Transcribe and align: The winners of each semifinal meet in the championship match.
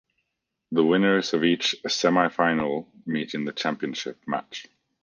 The 0.71 0.83
winners 0.83 1.35
of 1.35 1.43
each 1.43 1.75
semifinal 1.87 2.87
meet 3.05 3.35
in 3.35 3.45
the 3.45 3.51
championship 3.53 4.17
match. 4.25 4.65